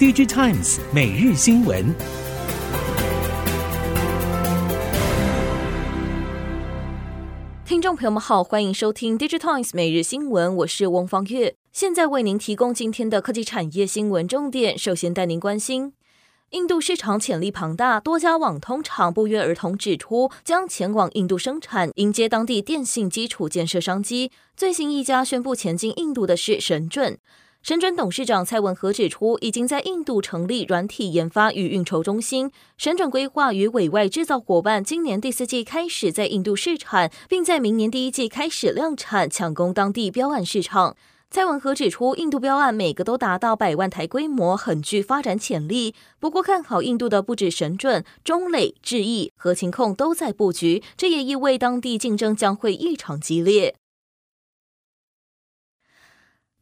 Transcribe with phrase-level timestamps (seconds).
[0.00, 1.94] DigiTimes 每日新闻。
[7.66, 14.78] 听众朋友们好，欢迎收听 DigiTimes 每日新闻，我是翁方月，现在为您提供今天的科技产业新闻重点。
[14.78, 15.92] 首先带您关心。
[16.52, 24.32] 印度市场潜力庞大，多家网通厂不约而同指出将前往印度生产，迎接当地电信基础建设商机。
[24.56, 27.18] 最新一家宣布前进印度的是神准。
[27.62, 32.50] 神准董事长蔡文和指出，已经在印度成立软体研发与运筹中心。
[32.78, 40.96] 神准规划与委外制造伙伴今年第四季开始在印度试产，并在明年第一季开始量产，抢攻当地标案市场。
[41.30, 45.94] 蔡文和指出，印度标案每个都达到百万台规模，很具发展潜力。
[46.18, 53.76] 不过，看好印度的不止神准、中磊、智易和勤控都在布局，这也意味当地竞争将会异常激烈。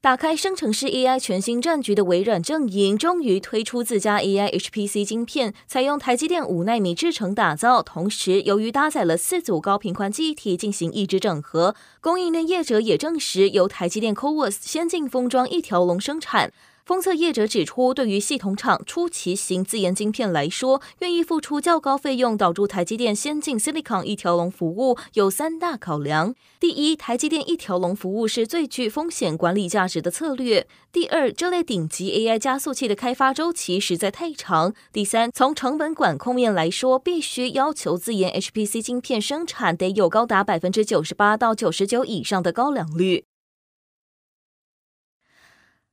[0.01, 7.83] 打开生成式 AI 全新战局的微软阵营，终于推出自家 AI HPC 晶片，采用台积电五纳米制程打造。
[7.83, 16.53] 同时，由于搭载了四组高频宽记忆体进行异质整合，供应链业者也证实由台积电 CoWoS 先进封装一条龙生产。
[16.89, 43.28] 封测业者指出，对于系统厂出奇型自研晶片来说，愿意付出较高费用导入台积电先进 Silicon 一条龙服务，有三大考量：第一，台积电一条龙服务是最具风险管理价值的策略；第二，这类顶级 AI 加速器的开发周期实在太长；第三，从成本管控面来说，必须要求自研 HPC 晶片生产得有高达百分之九十八到九十九以上的高良率。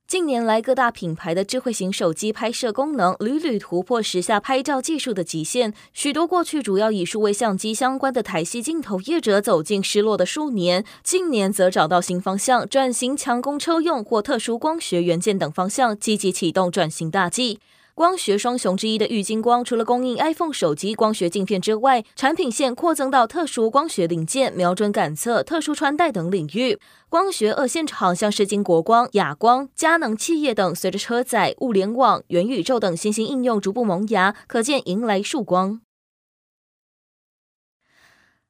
[0.06, 17.58] 近年来，各大品牌的智慧型手机拍摄功能屡屡突破时下拍照技术的极限，许多过去主要以数位相机相关的台系镜头业者走进失落的数年，近年则找到新方向，转型强攻车用或特殊光学元件等方向，积极启动转型大计。
[17.96, 26.78] 光学双雄之一的玉金光，除了供应 iPhone 手机光学镜片之外，产品线扩增到特殊光学零件、瞄准感测、特殊穿戴等领域。
[27.08, 35.80] 光学二线厂像是金国光、亚光、佳能企业等，随着车载、物联网、元宇宙等新兴应用逐步萌芽，可见迎来曙光。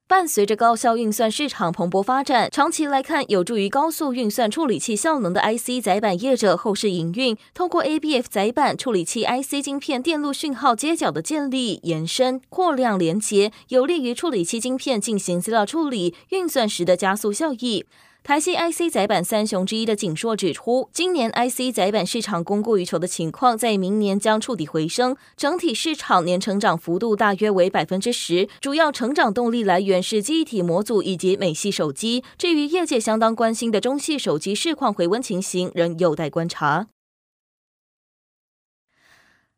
[0.09, 17.85] 伴随着高效运算市场蓬勃发展，长期来看有助于高速运算处理器效能的 IC 载板业者后市营运，通过 ABF 载板处理器 IC 晶片电路讯号接角的建立、延伸、扩量连接，有利于处理器晶片进行资料处理、运算时的加速效益。
[18.27, 32.25] 台系 IC 载板三雄之一的景硕指出，今年 IC 载板市场供过于求的情况，在明年将触底回升，整体市场年成长幅度大约为百分之十，主要成长动力来源是记忆体模组以及美系手机。
[32.37, 36.89] 至于业界相当关心的中系手机市况回温情形，仍有待观察。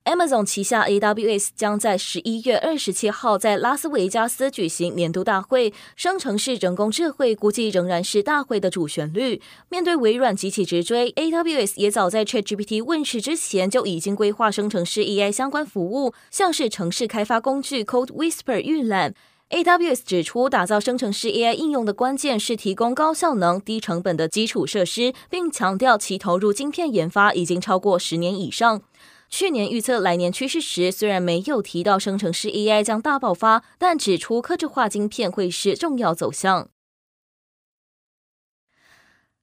[0.09, 9.43] Amazon 旗下 AWS 将在十一月二十七号在拉斯维加斯举行年度大会，生成式人工智慧估计仍然是大会的主旋律。
[9.69, 19.15] 面对微软急起直追，AWS 也早在 ChatGPT 问世之前就已经规划生成式 AI 相关服务，像是程式开发工具 Code Whisper 预览。
[19.51, 28.81] AWS 指出，打造生成式 AI 应用的关键是提供高效能、低成本的基础设施，并强调其投入晶片研发已经超过十年以上。
[29.29, 36.71] 去年预测来年趋势时，虽然没有提到生成式 AI 将大爆发，但指出客制化晶片会是重要走向。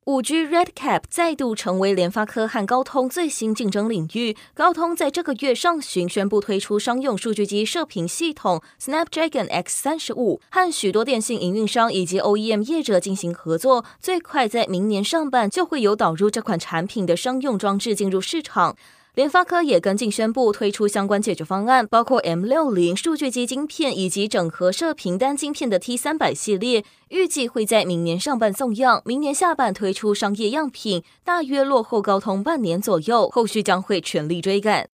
[0.05, 4.37] 五 G RedCap 再度成为联发科和高通最新竞争领域。
[4.53, 18.77] 高通在这个月上旬宣布推出商用数据机射频系统 Snapdragon X 三十五，和许多电信营运商以及 OEM 业者进行合作，最快在明年上半就会有导入这款产品的商用装置进入市场。
[19.15, 34.94] 联发科也跟进宣布推出相关解决方案，包括 M 六零数据机晶片以及整合射频单晶片的 T 三百系列，预计会在明年上半送样，明年下半推出商业样品，大约落后高通半年左右，后续将会全力追赶。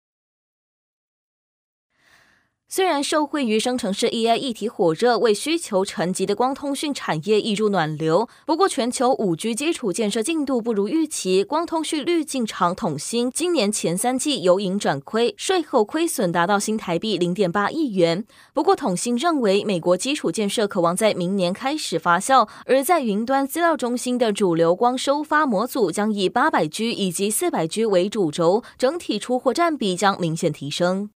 [2.72, 18.24] 虽然受惠于生成式 AI 议题火热，为需求沉寂的光通讯产业挹注暖流，不过全球五 G 基础建设进度不如预期，光通讯绿进厂统欣今年前三季由盈转亏，税后亏损达到新台币零点八亿元。
[18.54, 31.10] 不过统欣认为，美国基础建设可望在明年开始发酵，而在云端资料中心的主流光收发模组将以八百 G 以及四百 G 为主轴，整体出货占比将明显提升。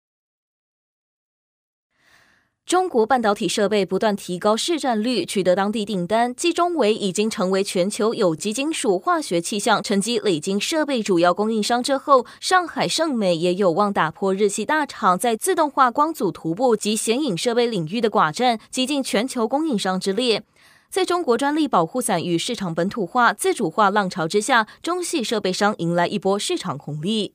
[2.65, 6.33] 中国半导体设备不断提高市占率，取得当地订单。
[6.33, 20.43] 继中微已经成为全球有机金属、化学气象、沉积累晶设备主要供应商之后，上海盛美也有望打破日系大厂在自动化光阻涂布及显影设备领域的寡占，挤进全球供应商之列。
[20.89, 27.33] 在中国专利保护伞与市场本土化、自主化浪潮之下，中系设备商迎来一波市场红利。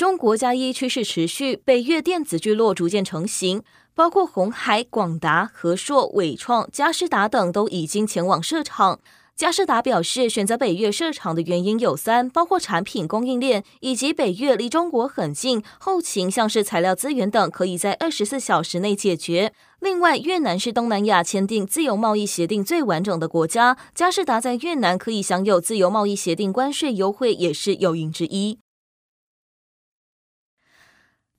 [0.00, 3.62] 中国加一趋势持续，北越电子聚落逐渐成型，
[3.94, 8.98] 包括鸿海、广达、和硕、伟创、嘉士达等都已经前往设厂。
[9.36, 19.52] 嘉士达表示，选择北越设厂的原因有三，包括产品供应链以及北越离中国很近，后勤像是材料资源等可以在二十四小时内解决。
[19.80, 28.60] 另外，越南是东南亚签订自由贸易协定最完整的国家，嘉士达在越南可以享有自由贸易协定关税优惠，也是诱因之一。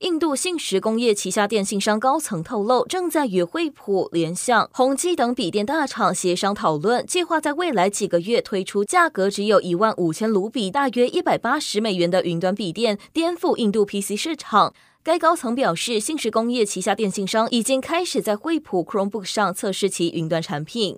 [0.02, 14.74] 印度信实工业旗下电信商高层透露，正在与惠普、联想、宏基等笔电大厂协商讨论，计划在未来几个月推出价格只有一万五千卢比（大约一百八十美元）的云端笔电，颠覆印度 PC 市场。
[15.04, 20.98] 该高层表示，信实工业旗下电信商已经开始在惠普 Chromebook 上测试其云端产品。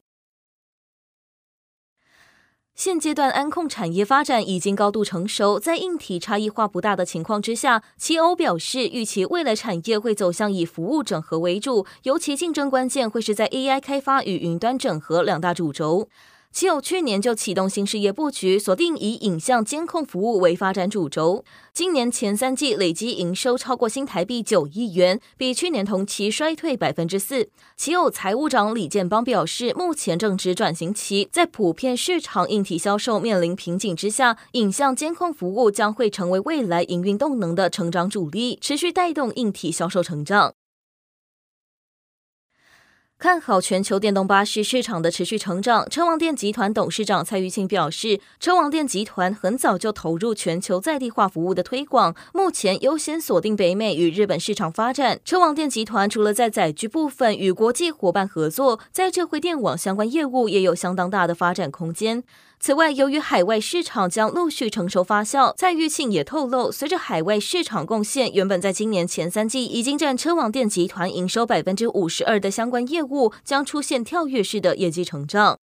[2.76, 16.10] 现阶段，安控产业发展已经高度成熟，在硬体差异化不大的情况之下，奇欧表示，预期未来产业会走向以服务整合为主，尤其竞争关键会是在 AI 开发与云端整合两大主轴。
[16.54, 21.44] 奇欧去年就启动新事业布局，锁定以影像监控服务为发展主轴。
[21.74, 27.50] 今年前三季累计营收超过新台币九亿元，比去年同期衰退百分之四。
[27.76, 40.54] 奇欧财务长李建邦表示，目前正值转型期，在普遍市场硬体销售面临瓶颈之下，影像监控服务将会成为未来营运动能的成长主力，持续带动硬体销售成长。
[43.24, 55.22] 看好全球电动巴士市场的持续成长，车王电集团董事长蔡玉庆表示，车王电集团很早就投入全球在地化服务的推广，目前优先锁定北美与日本市场发展。
[55.24, 62.26] 车王电集团除了在载具部分与国际伙伴合作，在智慧电网相关业务也有相当大的发展空间。
[62.66, 75.58] 此外，由于海外市场将陆续成熟发酵，蔡玉庆也透露，随着海外市场贡献，原本在今年前三季已经占车网电集团营收百分之五十二的相关业务，将出现跳跃式的业绩成长。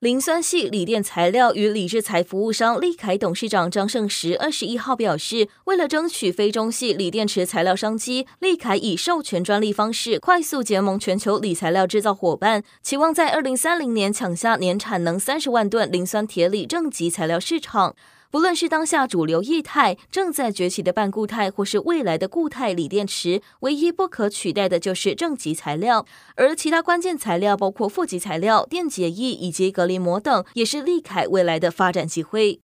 [0.00, 17.94] 磷酸系锂电材料与锂制材服务商利凯董事长张胜石二十一号表示，为了争取非中系锂电池材料商机，利凯以授权专利方式快速结盟全球锂材料制造伙伴，期望在二零三零年抢下年产能三十万吨磷酸铁锂正极材料市场。
[18.30, 26.06] 不论是当下主流液态、正在崛起的半固态，或是未来的固态锂电池，唯一不可取代的就是正极材料。
[26.36, 32.60] 而其他关键材料，包括负极材料、电解液以及隔离膜等，也是利凯未来的发展机会。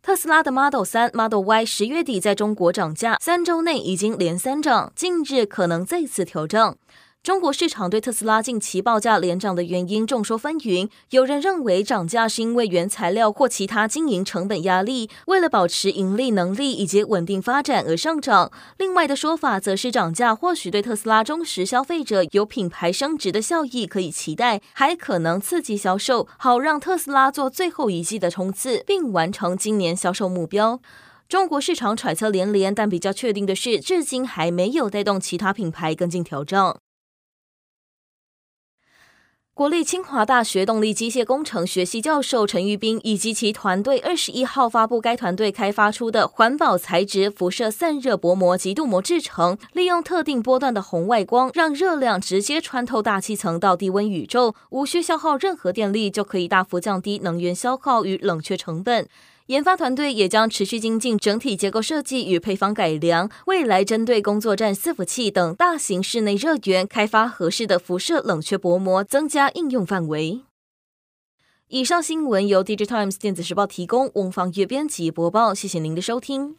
[0.00, 6.78] 特斯拉的 Model 3、Model Y 十月底在中国涨价，三周内已经连三涨，近日可能再次调涨。
[7.26, 30.78] 中国市场对特斯拉近期报价连涨的原因众说纷纭，有人认为涨价是因为原材料或其他经营成本压力，为了保持盈利能力以及稳定发展而上涨；另外的说法则是涨价或许对特斯拉忠实消费者有品牌升值的效益可以期待，还可能刺激销售，好让特斯拉做最后一季的冲刺，并完成今年销售目标。
[31.28, 36.76] 中国市场揣测连连，但比较确定的是，至今还没有带动其他品牌跟进调整。
[39.56, 59.08] 国立清华大学动力机械工程学系教授陈玉斌以及其团队二十一号发布该团队开发出的环保材质辐射散热薄膜及镀膜制成，利用特定波段的红外光，让热量直接穿透大气层到低温宇宙，无需消耗任何电力，就可以大幅降低能源消耗与冷却成本。
[59.46, 70.40] 研发团队也将持续精进整体结构设计与配方改良，未来针对工作站伺服器等大型室内热源开发合适的辐射冷却薄膜，增加应用范围。
[71.68, 76.54] 以上新闻由 DigiTimes 电子时报提供，翁方月编辑播报，谢谢您的收听。